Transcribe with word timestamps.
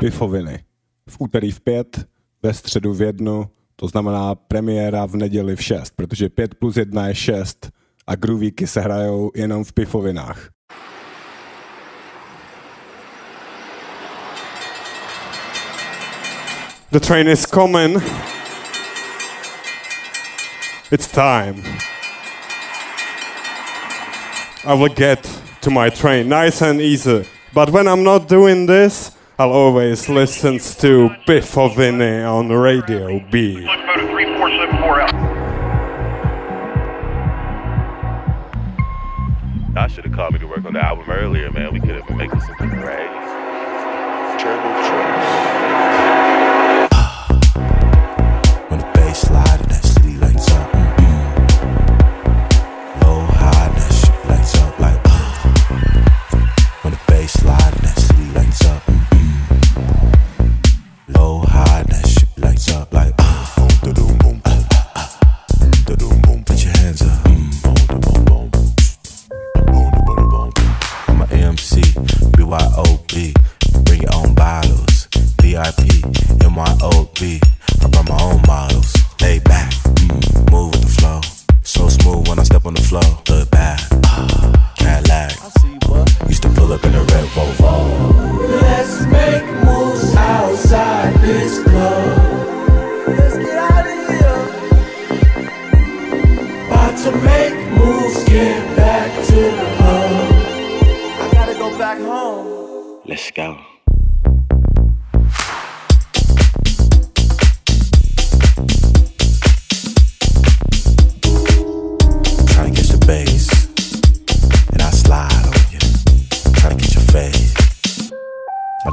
Pifoviny. 0.00 0.64
V 1.08 1.16
úterý 1.18 1.50
v 1.50 1.60
pět, 1.60 2.08
ve 2.42 2.54
středu 2.54 2.92
v 2.92 3.02
jednu, 3.02 3.50
to 3.76 3.88
znamená 3.88 4.34
premiéra 4.34 5.06
v 5.06 5.16
neděli 5.16 5.56
v 5.56 5.62
šest, 5.62 5.92
protože 5.96 6.28
pět 6.28 6.54
plus 6.54 6.76
jedna 6.76 7.08
je 7.08 7.14
šest 7.14 7.70
a 8.06 8.14
groovíky 8.14 8.66
se 8.66 8.80
hrajou 8.80 9.30
jenom 9.34 9.64
v 9.64 9.72
pifovinách. 9.72 10.50
The 16.92 17.00
train 17.00 17.28
is 17.28 17.46
coming. 17.46 18.02
It's 20.92 21.08
time. 21.08 21.62
I 24.64 24.76
will 24.78 24.94
get 24.94 25.42
to 25.60 25.70
my 25.70 25.90
train 25.90 26.28
nice 26.28 26.70
and 26.70 26.80
easy. 26.80 27.24
But 27.52 27.68
when 27.68 27.86
I'm 27.86 28.02
not 28.02 28.30
doing 28.30 28.70
this, 28.70 29.19
I'll 29.40 29.52
always 29.52 30.06
listen 30.10 30.58
to 30.58 31.08
Pifoviny 31.26 32.30
on 32.30 32.50
Radio 32.50 33.24
B. 33.30 33.66
I 39.74 39.86
should 39.88 40.04
have 40.04 40.12
called 40.12 40.34
me 40.34 40.40
to 40.40 40.46
work 40.46 40.66
on 40.66 40.74
the 40.74 40.84
album 40.84 41.08
earlier, 41.08 41.50
man. 41.52 41.72
We 41.72 41.80
could 41.80 41.94
have 41.96 42.06
been 42.06 42.18
making 42.18 42.38
some 42.42 42.54
great. 42.58 43.08
Turbo 44.38 44.79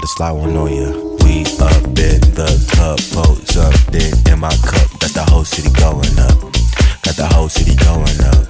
To 0.07 0.13
slide 0.13 0.31
one 0.31 0.55
on 0.55 0.71
ya. 0.71 0.87
We 1.25 1.43
up 1.59 1.83
in 1.83 2.23
the 2.31 2.47
club, 2.71 2.97
pose 3.11 3.57
up, 3.57 3.75
in 3.93 4.39
my 4.39 4.55
cup. 4.63 4.87
Got 5.01 5.11
the 5.11 5.25
whole 5.27 5.43
city 5.43 5.69
going 5.71 6.17
up. 6.17 6.39
Got 7.03 7.15
the 7.17 7.27
whole 7.33 7.49
city 7.49 7.75
going 7.75 8.21
up. 8.31 8.47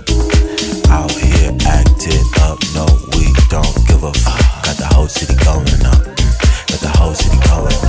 Out 0.94 1.10
here 1.18 1.50
acting 1.66 2.30
up, 2.46 2.62
no, 2.76 2.86
we 3.18 3.34
don't 3.50 3.74
give 3.88 4.04
a 4.04 4.14
fuck. 4.14 4.66
Got 4.66 4.78
the 4.78 4.86
whole 4.94 5.08
city 5.08 5.34
going 5.34 5.82
up. 5.82 5.98
Mm. 5.98 6.70
Got 6.70 6.80
the 6.82 6.94
whole 6.96 7.16
city 7.16 7.40
going 7.50 7.74
up. 7.74 7.87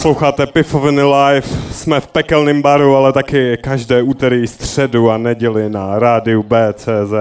Posloucháte 0.00 0.46
Pifoviny 0.46 1.02
Live, 1.02 1.48
jsme 1.72 2.00
v 2.00 2.06
pekelném 2.06 2.62
baru, 2.62 2.96
ale 2.96 3.12
taky 3.12 3.58
každé 3.62 4.02
úterý, 4.02 4.46
středu 4.46 5.10
a 5.10 5.18
neděli 5.18 5.70
na 5.70 5.98
rádiu 5.98 6.42
BCZ. 6.42 7.12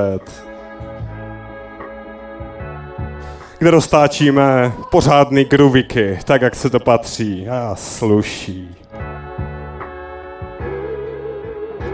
Kde 3.59 3.71
roztáčíme 3.71 4.71
pořádný 4.91 5.45
gruviky, 5.45 6.19
tak 6.25 6.41
jak 6.41 6.55
se 6.55 6.69
to 6.69 6.79
patří 6.79 7.49
a 7.49 7.75
sluší. 7.75 8.75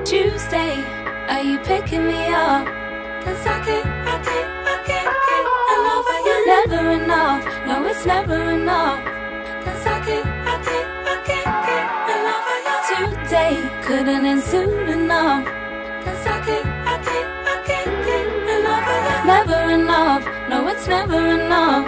Tuesday, 0.03 0.74
are 1.29 1.44
you 1.44 1.57
picking 1.68 2.03
me 2.03 2.28
up? 2.28 2.68
Cause 3.24 3.50
I 3.50 3.53
I 3.53 3.85
I 4.06 4.19
can't 4.85 5.18
get 5.28 5.45
enough 5.78 6.06
of 6.09 6.25
you. 6.25 6.35
Never 6.47 6.91
enough, 7.01 7.44
no 7.68 7.90
it's 7.90 8.06
never 8.06 8.40
enough. 8.40 8.55
Day 14.06 14.16
couldn't 14.16 14.42
soon 14.42 14.90
enough. 14.90 15.46
Cause 16.04 16.28
I 16.28 16.40
can't, 16.46 16.66
I 16.88 16.98
can't, 17.06 17.30
I 17.48 17.56
can't 17.66 18.06
get 18.07 18.28
enough 18.57 18.88
of 18.94 19.02
you. 19.07 19.18
Never 19.34 19.60
enough, 19.74 20.24
no, 20.50 20.68
it's 20.68 20.88
never 20.88 21.19
enough. 21.40 21.86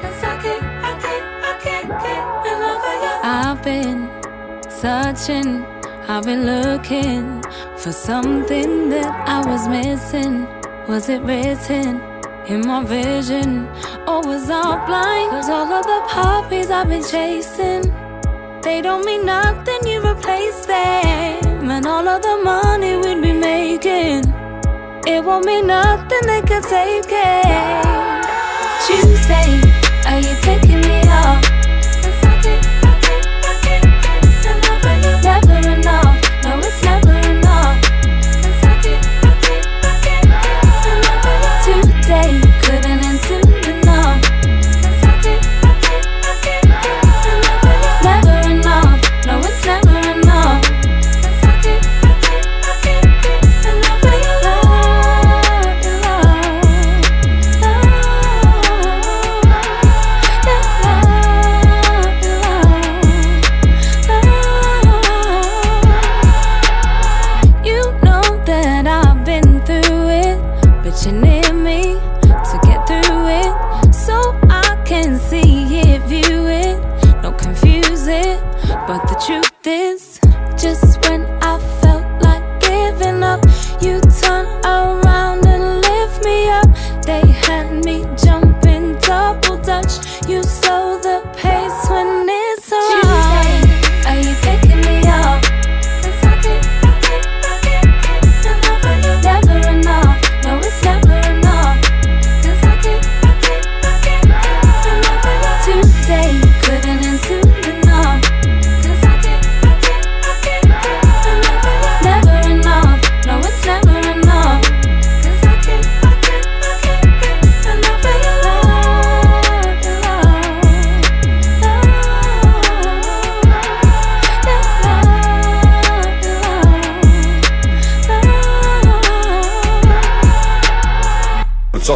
Cause 0.00 0.24
I 0.24 0.34
can't, 0.42 0.64
I 0.84 0.92
can't, 1.02 1.26
I 1.44 1.52
can't 1.64 1.88
get 2.04 2.22
enough 2.52 2.84
of 2.90 2.96
you. 3.04 3.14
I've 3.22 3.62
been 3.62 4.00
searching, 4.70 5.64
I've 6.08 6.24
been 6.24 6.44
looking 6.46 7.42
for 7.76 7.92
something 7.92 8.90
that 8.90 9.28
I 9.28 9.46
was 9.46 9.68
missing. 9.68 10.46
Was 10.88 11.08
it 11.08 11.22
written? 11.22 12.02
in 12.48 12.60
my 12.66 12.82
vision, 12.82 13.68
or 14.08 14.20
was 14.26 14.50
I 14.50 14.84
blind? 14.84 15.30
Cause 15.30 15.48
all 15.48 15.72
of 15.72 15.84
the 15.86 16.02
puppies 16.08 16.70
I've 16.72 16.88
been 16.88 17.04
chasing 17.04 17.84
they 18.62 18.80
don't 18.80 19.04
mean 19.04 19.26
nothing, 19.26 19.86
you 19.86 20.00
replace 20.00 20.66
them. 20.66 21.41
And 21.74 21.86
all 21.86 22.06
of 22.06 22.20
the 22.20 22.36
money 22.44 22.98
we'd 22.98 23.22
be 23.22 23.32
making, 23.32 24.24
it 25.06 25.24
won't 25.24 25.46
mean 25.46 25.68
nothing, 25.68 26.24
they 26.26 26.42
could 26.42 26.62
take 26.64 27.08
it. 27.08 27.84
Tuesday, 28.84 29.58
are 30.04 30.20
you 30.20 30.34
picking 30.42 30.71
me 87.80 88.04
jump 88.16 88.41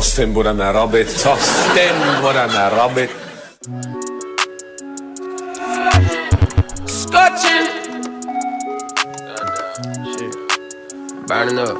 Tossed 0.07 0.21
uh-huh, 0.21 0.29
uh-huh. 0.29 0.31
him 0.31 0.35
would 0.35 0.47
an 0.47 0.61
a 0.61 0.73
rabbit. 0.73 1.09
Tossed 1.19 1.77
him 1.77 2.23
would 2.23 2.37
an. 2.37 3.11
Scorching. 6.87 7.67
Burning 11.27 11.59
up. 11.59 11.77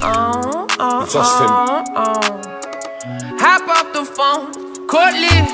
Uh, 0.00 0.66
uh, 0.78 1.06
Tossed. 1.06 1.42
Uh, 1.42 1.84
uh. 1.94 2.22
Hop 3.38 3.68
off 3.68 3.92
the 3.92 4.04
phone, 4.16 4.52
courtly. 4.88 5.44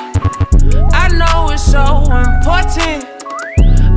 I 0.92 1.08
know 1.18 1.50
it's 1.50 1.64
so 1.64 1.82
important. 2.06 3.04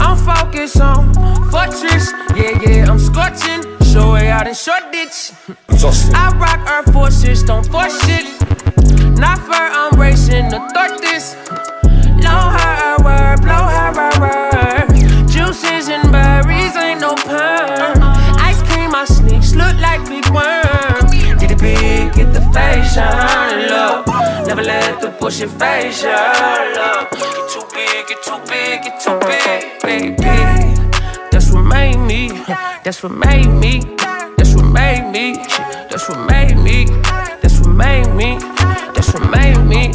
I'm 0.01 0.17
focused 0.17 0.81
on 0.81 1.13
fortress. 1.51 2.11
Yeah, 2.35 2.59
yeah, 2.63 2.89
I'm 2.89 2.97
scorching. 2.97 3.61
Show 3.85 4.15
it 4.15 4.25
out 4.27 4.47
in 4.47 4.55
short 4.55 4.91
ditch. 4.91 5.33
I 5.81 6.35
rock 6.37 6.67
Air 6.67 6.83
Forces, 6.91 7.41
don't 7.41 7.65
force 7.65 7.97
shit. 8.05 8.25
Not 9.17 9.39
for 9.39 9.53
I'm 9.53 9.97
racing 9.97 10.49
to 10.51 10.59
thought 10.73 10.99
this. 10.99 11.35
Blow 12.19 12.51
her 12.51 12.95
a 12.95 13.01
word, 13.01 13.39
blow 13.39 13.63
her 13.71 13.91
a 13.95 14.11
word. 14.19 15.29
Juices 15.29 15.87
and 15.87 16.11
berries, 16.11 16.75
ain't 16.75 16.99
no 16.99 17.15
perm. 17.15 17.95
Ice 18.43 18.61
cream, 18.63 18.91
my 18.91 19.05
sneaks 19.05 19.55
look 19.55 19.73
like 19.79 20.03
big 20.09 20.27
worms. 20.31 21.11
Did 21.39 21.51
it 21.51 21.59
big, 21.59 22.11
get 22.11 22.33
the 22.33 22.41
face 22.51 22.95
shine, 22.95 23.69
love. 23.69 24.05
Never 24.47 24.63
let 24.63 24.99
the 24.99 25.07
bullshit 25.17 25.49
face 25.49 26.03
your 26.03 26.11
love. 26.11 27.09
Get 27.11 27.49
too 27.53 27.63
big, 27.71 28.05
get 28.05 28.21
too 28.21 28.37
big, 28.49 28.83
get 28.83 28.99
too 28.99 29.17
big, 29.21 29.81
baby. 29.81 30.75
That's 31.31 31.53
what 31.53 31.63
made 31.63 31.95
me. 31.99 32.27
That's 32.83 33.01
what 33.01 33.13
made 33.13 33.47
me. 33.47 33.95
That's 34.35 34.53
what 34.55 34.65
made 34.65 35.09
me. 35.09 35.37
That's 35.99 36.11
what 36.11 36.31
made 36.31 36.55
me. 36.55 36.85
That's 37.41 37.59
what 37.59 37.75
made 37.75 38.15
me. 38.15 38.39
That's 38.95 39.13
what 39.13 39.29
made 39.29 39.57
me. 39.65 39.91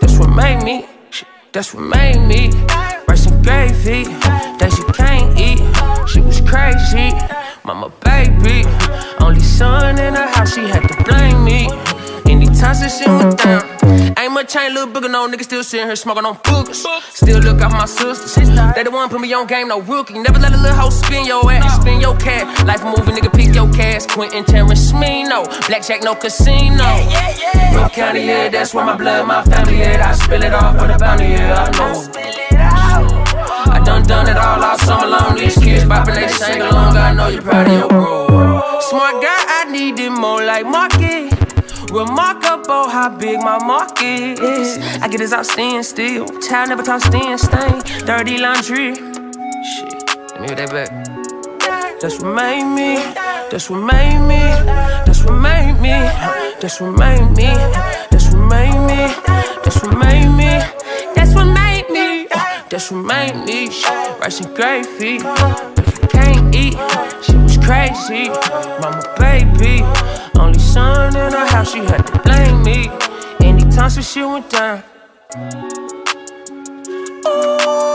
That's 0.00 0.18
what 0.18 0.30
made 0.30 0.64
me. 0.64 0.86
That's 1.52 1.74
what 1.74 1.82
made 1.82 2.26
me. 2.26 2.48
Rice 3.06 3.26
and 3.26 3.44
gravy 3.44 4.04
that 4.56 4.72
you 4.78 4.84
can't 4.94 5.38
eat. 5.38 5.60
She 6.08 6.22
was 6.22 6.40
crazy. 6.40 7.12
Mama, 7.64 7.92
baby. 8.02 8.64
Only 9.20 9.40
son 9.40 9.98
in 9.98 10.14
the 10.14 10.26
house, 10.26 10.54
she 10.54 10.62
had 10.62 10.88
to 10.88 11.04
blame 11.04 11.44
me. 11.44 11.68
Anytime 12.24 12.74
since 12.74 12.96
she 12.98 13.06
went 13.06 13.36
down. 13.36 13.60
Much 14.42 14.54
change, 14.54 14.74
little 14.74 14.92
booger, 14.92 15.08
no 15.08 15.28
nigga 15.28 15.44
still 15.44 15.62
sitting 15.62 15.86
here 15.86 15.94
smoking 15.94 16.24
on 16.24 16.34
boogers. 16.38 16.82
Still 17.14 17.38
look 17.38 17.60
out 17.60 17.70
my 17.70 17.86
sisters. 17.86 18.34
They 18.74 18.82
the 18.82 18.90
one 18.90 19.08
put 19.08 19.20
me 19.20 19.32
on 19.32 19.46
game, 19.46 19.68
no 19.68 19.80
rookie. 19.80 20.18
Never 20.18 20.40
let 20.40 20.52
a 20.52 20.56
little 20.56 20.76
hoe 20.76 20.90
spin 20.90 21.26
your 21.26 21.48
ass, 21.48 21.80
spin 21.80 22.00
your 22.00 22.16
cat. 22.16 22.66
Life 22.66 22.82
movie, 22.82 23.12
nigga, 23.12 23.32
pick 23.32 23.54
your 23.54 23.70
cash. 23.72 24.04
Quentin 24.06 24.44
Terrence 24.44 24.90
Smino. 24.90 25.46
Blackjack, 25.68 26.02
no 26.02 26.16
casino. 26.16 26.82
No 27.72 27.88
county, 27.94 28.26
yeah, 28.26 28.48
that's 28.48 28.74
where 28.74 28.84
my 28.84 28.96
blood, 28.96 29.28
my 29.28 29.44
family 29.44 29.80
at. 29.82 30.00
I 30.00 30.12
spill 30.14 30.42
it 30.42 30.52
all 30.52 30.72
for 30.74 30.88
the 30.88 30.98
bounty, 30.98 31.26
yeah, 31.26 31.62
I 31.62 31.70
know. 31.78 33.02
I 33.72 33.80
done 33.84 34.02
done 34.02 34.28
it 34.28 34.36
all 34.36 34.60
all 34.60 34.78
summer 34.78 35.06
long. 35.06 35.36
These 35.36 35.56
kids 35.58 35.84
bopping 35.84 36.16
they 36.16 36.26
sing 36.26 36.60
along. 36.60 36.96
I 36.96 37.14
know 37.14 37.28
you're 37.28 37.42
proud 37.42 37.68
of 37.68 37.78
your 37.78 37.88
bro. 37.88 38.80
Smart 38.90 39.22
guy, 39.22 39.38
I 39.60 39.70
need 39.70 40.00
it 40.00 40.10
more 40.10 40.42
like 40.42 40.66
market. 40.66 41.01
Remarkable 41.92 42.64
oh, 42.70 42.88
how 42.88 43.10
big 43.10 43.38
my 43.40 43.62
market 43.62 44.40
is. 44.40 44.78
I 45.02 45.08
get 45.08 45.20
his 45.20 45.34
out 45.34 45.44
stand 45.44 45.84
still. 45.84 46.26
Child 46.40 46.70
never 46.70 46.82
talk 46.82 47.02
stand 47.02 47.38
stain. 47.38 47.82
Dirty 48.06 48.38
laundry. 48.38 48.94
Shit, 48.94 49.92
let 50.32 50.40
me 50.40 50.46
hear 50.46 50.56
that 50.56 50.70
back. 50.70 50.88
That's 52.00 52.18
what 52.22 52.34
made 52.34 52.64
me. 52.64 52.94
That's 53.50 53.68
what 53.68 53.80
made 53.80 54.26
me. 54.26 54.40
That's 55.04 55.22
what 55.22 55.34
made 55.34 55.78
me. 55.80 55.90
That's 56.62 56.80
what 56.80 56.92
made 56.92 57.28
me. 57.36 57.52
That's 58.10 58.32
what 58.32 58.48
made 58.48 58.78
me. 58.88 59.04
That's 59.62 59.82
what 59.82 59.94
made 59.98 60.28
me. 60.32 60.50
That's 61.14 61.34
what 61.34 61.44
made 61.44 61.90
me. 61.90 62.26
That's 62.70 62.90
what 62.90 63.04
made 63.04 63.36
me. 63.44 63.68
Rice 64.18 64.40
and 64.40 64.56
gravy. 64.56 65.18
Can't 66.08 66.54
eat, 66.54 66.74
crazy. 67.64 68.28
Mama, 68.80 69.02
baby. 69.18 69.82
Only 70.38 70.58
son 70.58 71.16
in 71.16 71.30
the 71.30 71.46
house, 71.46 71.72
she 71.72 71.78
had 71.78 72.06
to 72.06 72.18
blame 72.20 72.62
me. 72.62 72.90
Anytime 73.40 73.90
some 73.90 74.02
shit 74.02 74.26
went 74.26 74.50
down. 74.50 74.82
Tell 77.22 77.91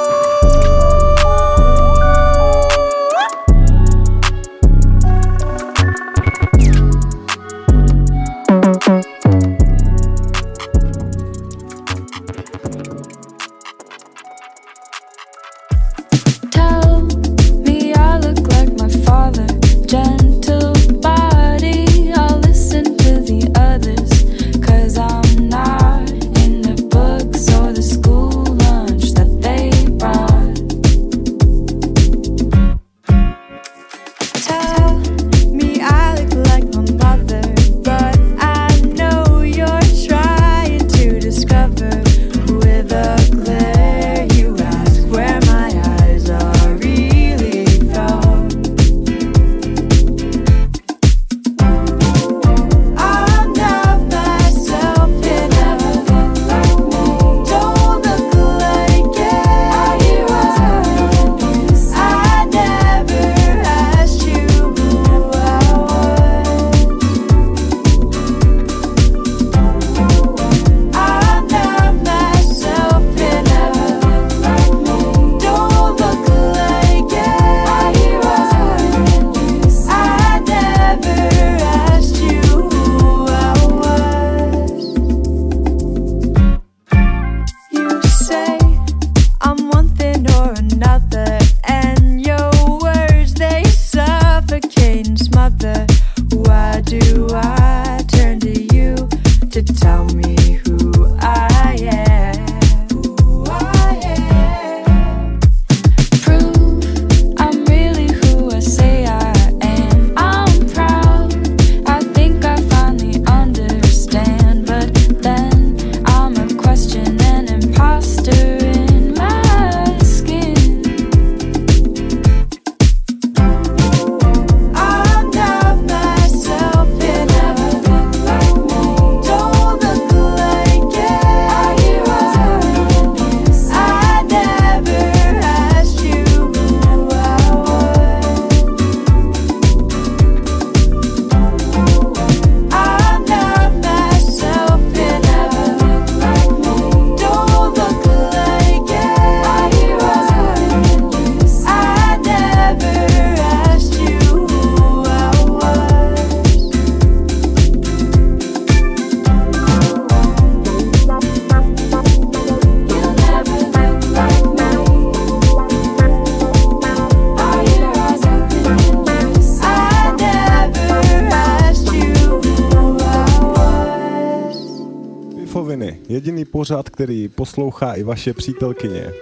jediný 176.27 176.45
pořad, 176.45 176.89
který 176.89 177.29
poslouchá 177.29 177.93
i 177.93 178.03
vaše 178.03 178.33
přítelkyně. 178.33 179.13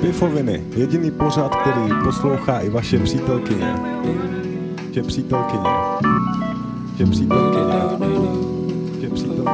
Pifoviny, 0.00 0.64
jediný 0.76 1.10
pořad, 1.10 1.56
který 1.56 1.94
poslouchá 2.04 2.60
i 2.60 2.68
vaše 2.70 2.98
přítelkyně. 2.98 3.74
Že 4.92 5.02
přítelkyně. 5.02 5.70
Že 6.96 7.06
přítelkyně. 7.06 7.70
Že 9.00 9.08
přítelkyně. 9.10 9.46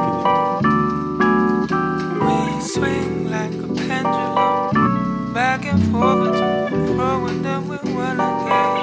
Back 5.33 5.65
and 5.65 5.91
forth, 5.91 6.37
throwing 6.87 7.41
them 7.43 7.69
with 7.69 7.83
one 7.95 8.19
again. 8.19 8.82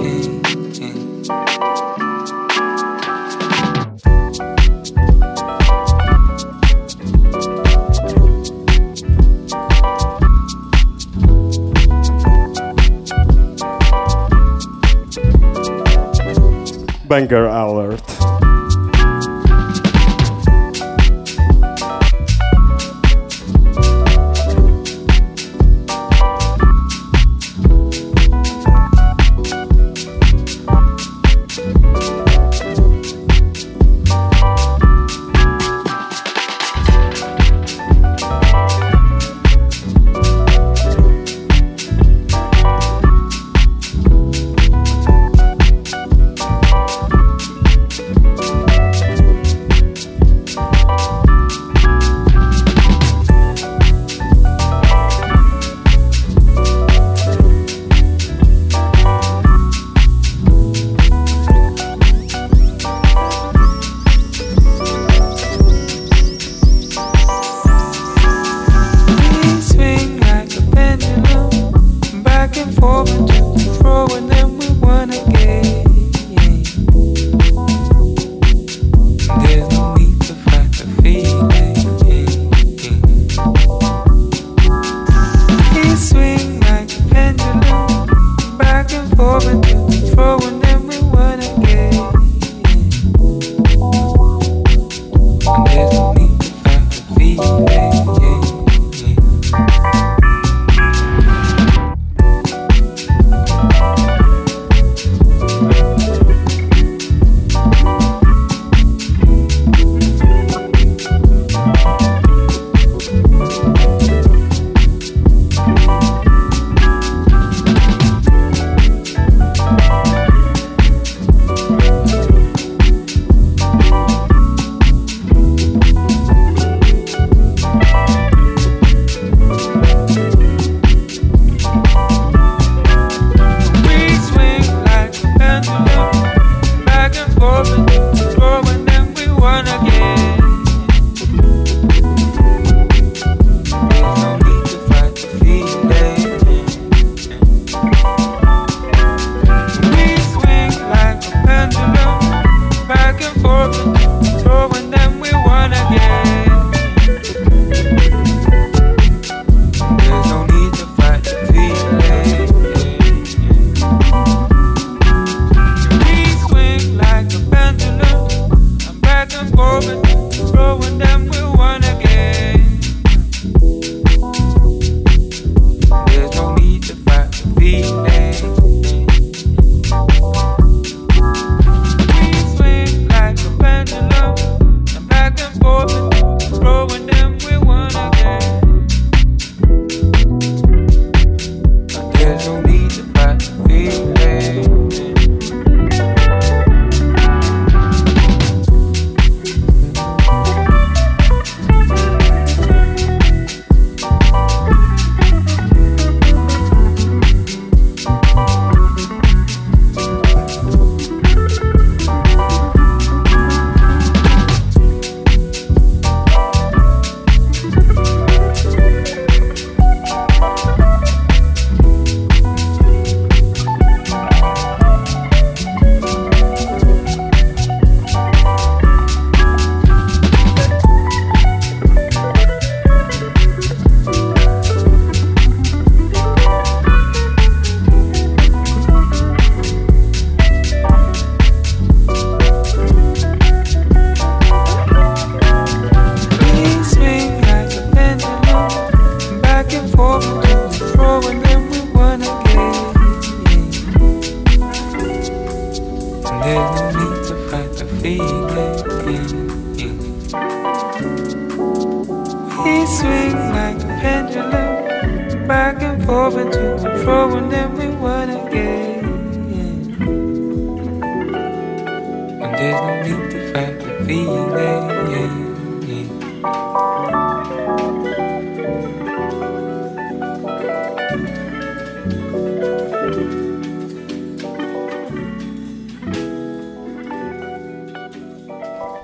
banger 17.11 17.45
alert. 17.47 18.20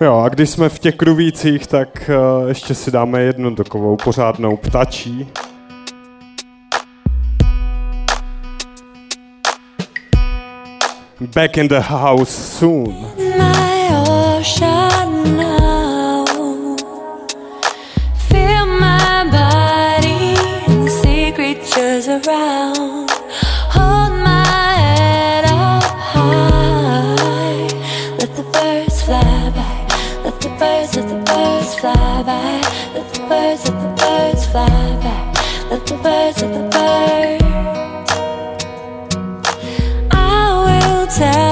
Jo, 0.02 0.18
a 0.18 0.30
když 0.30 0.50
jsme 0.50 0.70
v 0.70 0.80
těch 0.80 0.96
kruvících, 0.96 1.68
tak 1.68 2.10
uh, 2.42 2.48
ještě 2.48 2.76
si 2.76 2.92
dáme 2.92 3.22
jednu 3.22 3.56
takovou 3.56 3.96
pořádnou 3.96 4.58
ptačí. 4.58 5.28
Back 11.36 11.58
in 11.58 11.68
the 11.68 11.80
house 11.80 12.32
soon. 12.32 13.08
My 13.18 13.90
ocean 14.10 15.08
around. 22.08 23.17
The 30.48 30.56
birds, 30.60 30.96
let 30.96 31.08
the 31.10 31.16
birds 31.32 31.76
fly 31.76 32.24
by. 32.24 32.62
Let 32.94 33.14
the 33.14 33.20
birds, 33.28 33.70
let 33.70 33.78
the 33.82 33.90
birds 34.02 34.46
fly 34.48 34.68
by. 35.04 35.20
Let 35.70 35.86
the 35.86 35.96
birds, 35.96 36.42
let 36.42 36.54
the 36.54 36.64
birds. 36.76 37.44
I 40.12 40.44
will 40.66 41.08
tell 41.08 41.47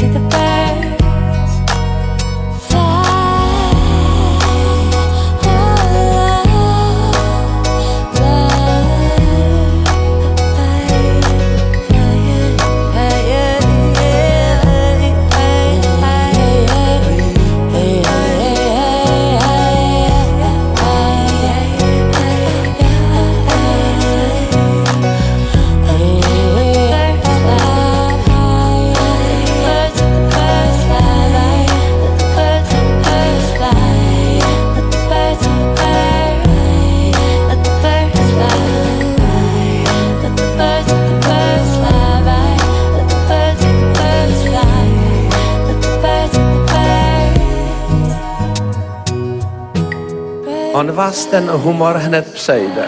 to 0.00 0.08
the 0.08 0.20
back. 0.30 0.59
Vás 51.00 51.26
ten 51.26 51.50
humor 51.50 51.96
hned 51.96 52.32
přejde. 52.34 52.84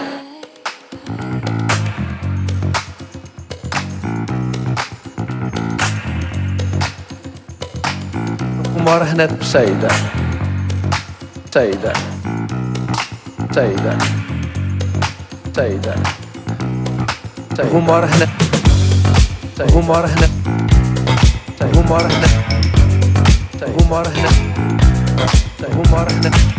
Humor 8.73 9.03
hned 9.03 9.39
přejde. 9.39 9.87
Přejde. 11.49 11.93
Přejde. 13.49 13.97
Přejde. 15.51 15.95
Humor 17.71 18.05
hned. 18.05 18.29
Humor 19.71 20.05
hned. 20.05 20.31
Humor 21.75 22.05
hned. 22.05 22.31
Humor 23.73 24.07
hned. 24.07 24.33
Humor 25.73 26.11
hned. 26.11 26.52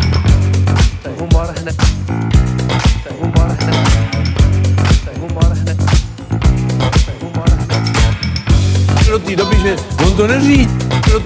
business, 9.65 9.97
gondolerzy, 9.97 10.67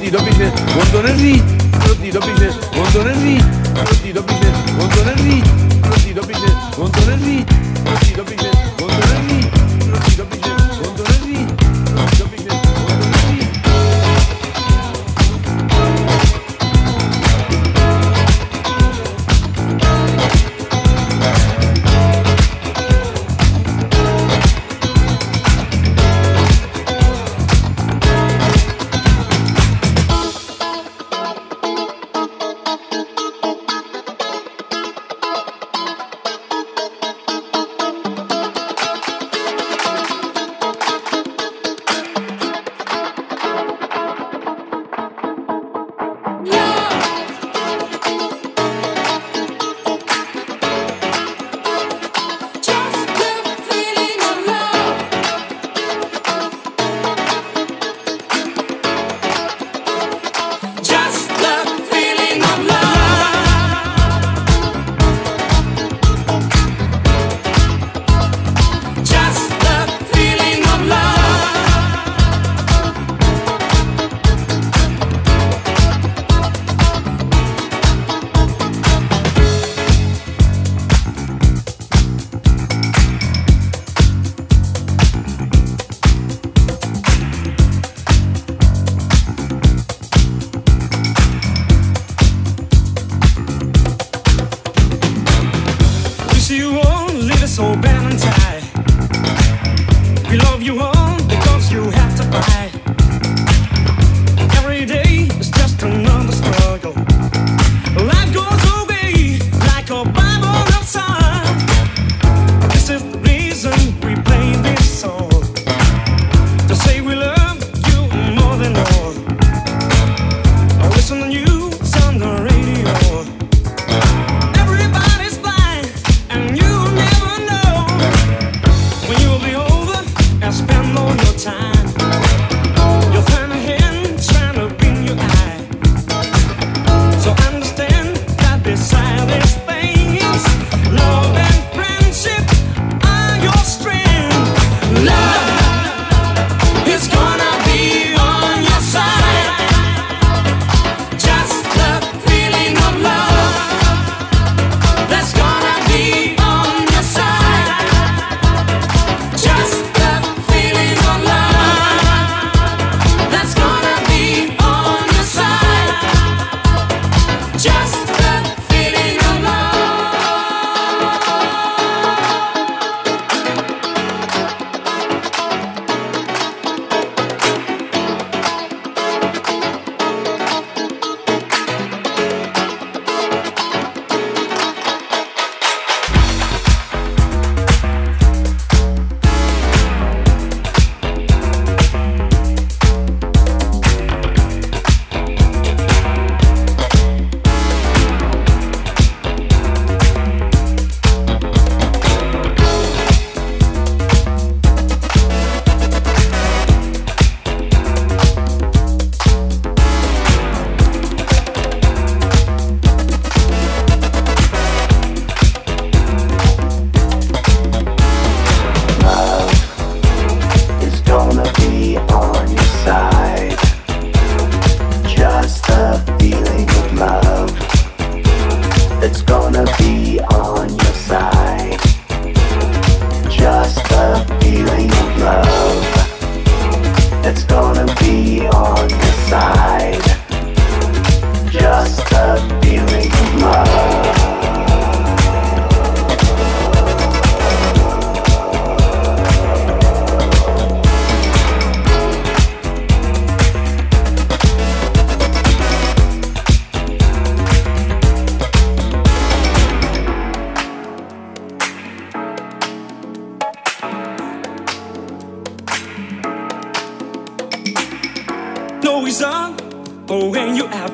tiro 0.01 0.21
business, 0.23 0.53
gondolerzy, 0.75 1.43
tiro 2.01 2.21
business, 2.21 2.55
gondolerzy, 2.73 3.39
tiro 4.03 4.23
business, 4.23 4.57
gondolerzy, 4.79 5.43
tiro 6.05 6.23
business, 6.23 6.77
gondolerzy, 6.77 7.45
tiro 8.05 8.25
business, 8.25 8.57
gondolerzy. 8.79 9.38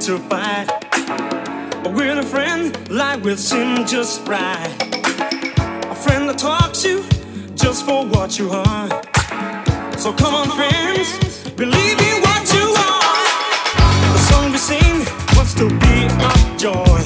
to 0.04 0.18
fight. 0.18 0.66
With 1.96 2.18
a 2.18 2.22
friend, 2.22 2.76
life 2.90 3.22
will 3.22 3.38
seem 3.38 3.86
just 3.86 4.28
right. 4.28 4.68
A 5.90 5.94
friend 5.94 6.28
that 6.28 6.36
talks 6.36 6.84
you 6.84 7.02
just 7.54 7.86
for 7.86 8.04
what 8.04 8.38
you 8.38 8.50
are. 8.50 8.88
So 9.96 10.12
come 10.12 10.34
on, 10.34 10.50
friends, 10.50 11.48
believe 11.56 11.98
in 11.98 12.20
what 12.20 12.44
you 12.52 12.66
are. 12.90 13.24
The 14.12 14.22
song 14.28 14.52
we 14.52 14.58
sing 14.58 15.06
wants 15.36 15.54
to 15.54 15.70
be 15.70 15.96
our 16.28 16.58
joy. 16.58 17.00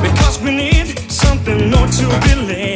Because 0.00 0.40
we 0.40 0.56
need 0.56 0.98
something 1.10 1.68
not 1.68 1.92
to 1.92 2.06
believe. 2.28 2.73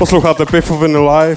Posloucháte 0.00 0.46
Piffovin 0.46 0.96
Live. 0.96 1.36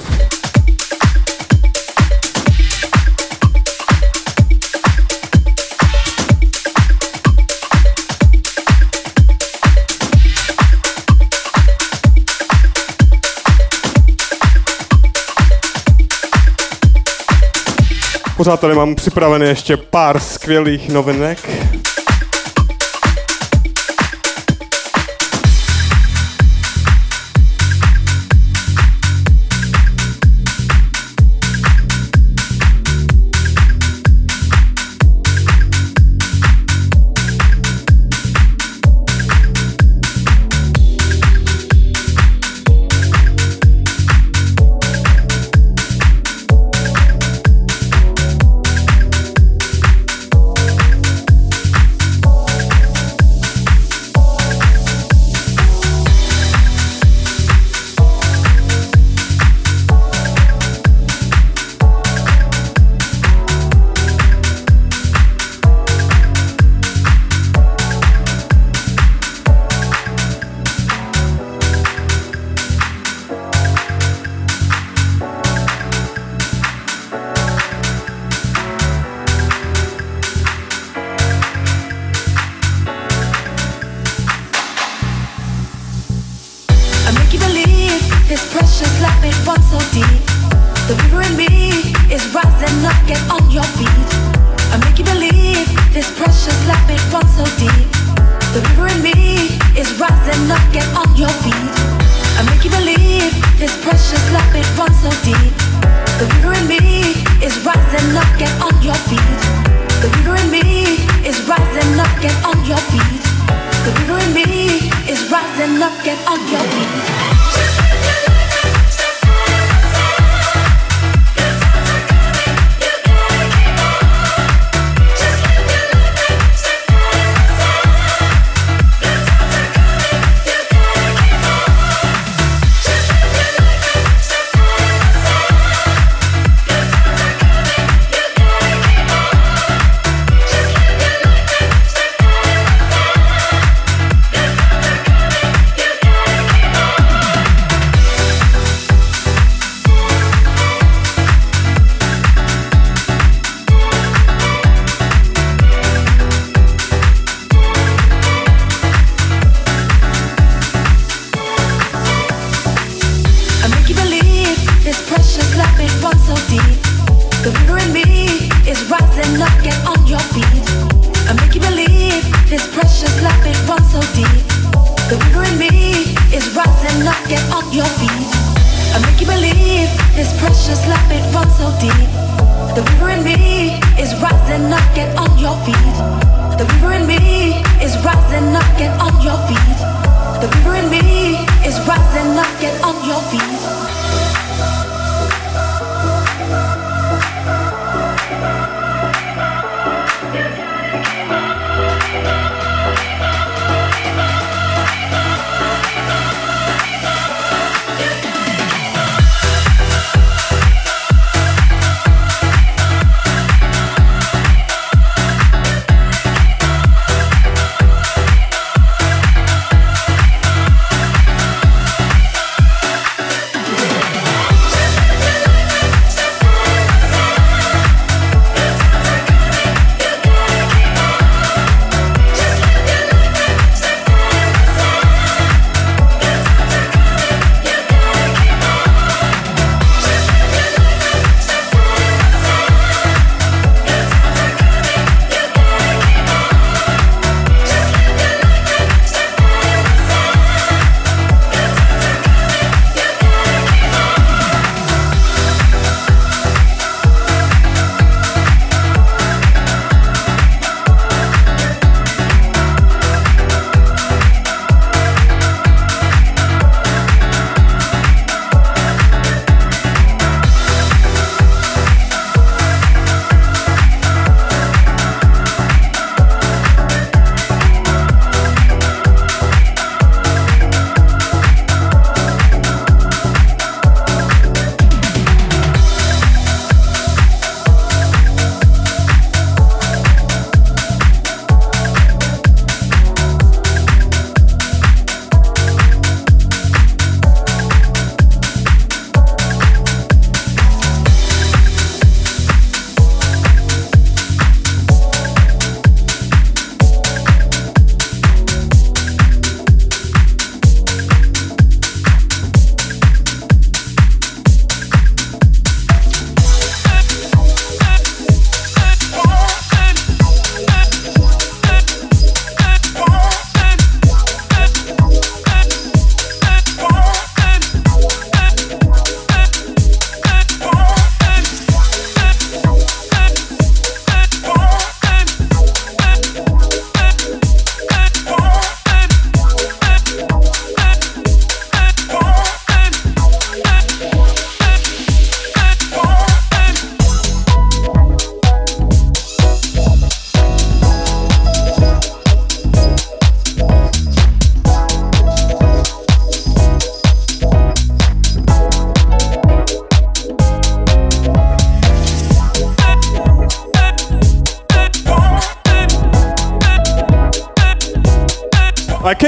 Pořád 18.37 18.59
tady 18.59 18.75
mám 18.75 18.95
připravené 18.95 19.45
ještě 19.45 19.77
pár 19.77 20.19
skvělých 20.19 20.89
novinek. 20.89 21.49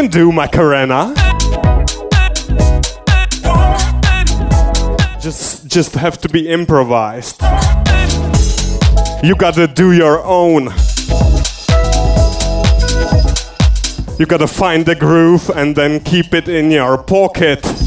Can 0.05 0.11
do 0.11 0.31
Macarena. 0.31 1.13
Just, 5.19 5.67
just 5.67 5.95
have 5.95 6.19
to 6.19 6.29
be 6.29 6.47
improvised. 6.47 7.41
You 9.23 9.35
gotta 9.35 9.67
do 9.67 9.93
your 9.93 10.23
own. 10.23 10.65
You 14.19 14.25
gotta 14.25 14.47
find 14.47 14.85
the 14.85 14.95
groove 14.97 15.49
and 15.49 15.75
then 15.75 15.99
keep 15.99 16.33
it 16.33 16.47
in 16.47 16.71
your 16.71 16.97
pocket. 16.97 17.84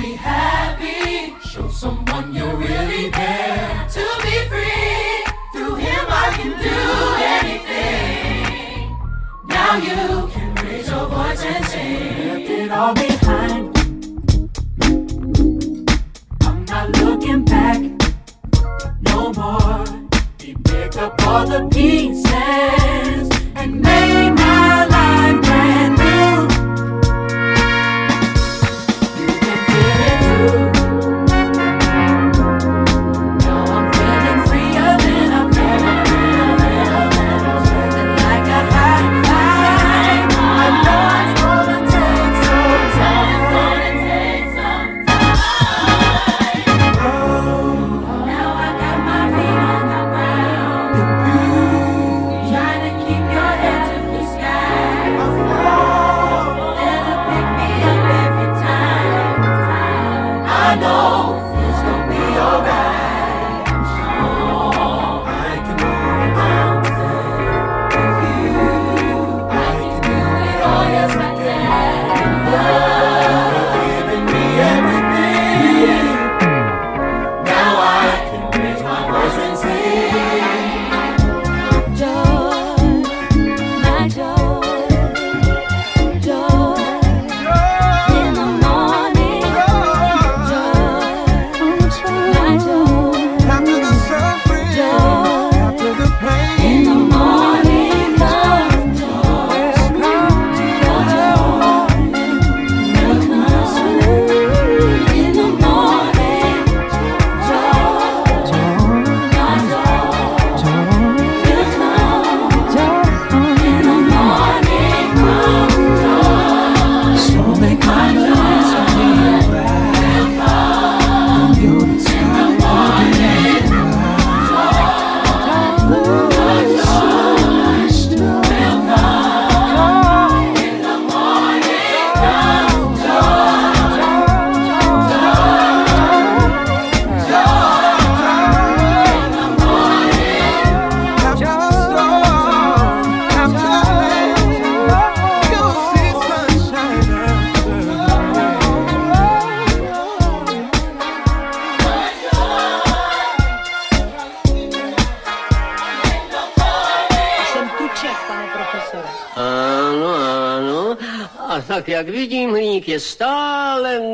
be 0.00 0.14
happy. 0.14 1.34
Show 1.48 1.68
someone 1.68 2.34
you're 2.34 2.56
really 2.56 3.10
there. 3.10 3.86
To 3.90 4.04
be 4.22 4.48
free, 4.48 5.24
through 5.52 5.76
him 5.76 6.06
I 6.08 6.30
can 6.36 6.52
do 6.68 6.78
anything. 7.38 8.96
Now 9.46 9.76
you 9.76 10.28
can 10.32 10.54
raise 10.64 10.88
your 10.88 11.06
voice 11.08 11.42
and 11.44 11.64
sing. 11.66 12.28
Left 12.28 12.50
it 12.50 12.70
all 12.70 12.94
behind. 12.94 13.76
I'm 16.42 16.64
not 16.64 16.90
looking 16.98 17.44
back 17.44 17.80
no 19.02 19.32
more. 19.32 19.84
He 20.38 20.54
picked 20.54 20.96
up 20.98 21.20
all 21.26 21.46
the 21.46 21.65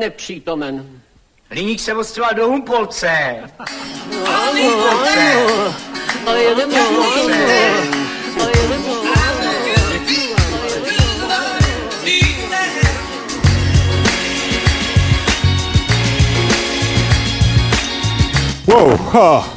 nepřítomen. 0.02 1.00
Hliník 1.50 1.80
se 1.80 1.94
odstřeval 1.94 2.30
do 2.34 2.46
Humpolce. 2.46 3.40
Ale 4.26 4.62
Humpolce. 4.62 5.44
Ale 6.26 6.44
huh. 19.12 19.51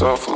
myself 0.00 0.29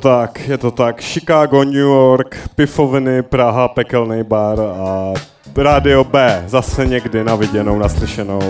tak, 0.00 0.48
je 0.48 0.58
to 0.58 0.70
tak. 0.70 1.00
Chicago, 1.00 1.64
New 1.64 1.74
York, 1.74 2.36
pifoviny, 2.54 3.22
Praha, 3.22 3.68
pekelný 3.68 4.24
bar 4.24 4.60
a 4.60 5.14
Radio 5.56 6.04
B. 6.04 6.44
Zase 6.46 6.86
někdy 6.86 7.24
na 7.24 7.34
viděnou, 7.34 7.78
naslyšenou. 7.78 8.40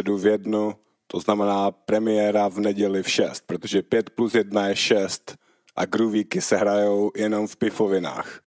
Středu 0.00 0.16
v 0.16 0.26
jednu, 0.26 0.74
to 1.06 1.20
znamená 1.20 1.70
premiéra 1.70 2.48
v 2.48 2.58
neděli 2.58 3.02
v 3.02 3.10
šest, 3.10 3.44
protože 3.46 3.82
pět 3.82 4.10
plus 4.10 4.34
jedna 4.34 4.68
je 4.68 4.76
šest 4.76 5.36
a 5.76 5.84
groovíky 5.84 6.40
se 6.40 6.56
hrajou 6.56 7.10
jenom 7.16 7.46
v 7.46 7.56
pifovinách. 7.56 8.40